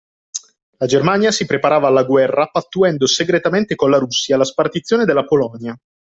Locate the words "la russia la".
3.91-4.43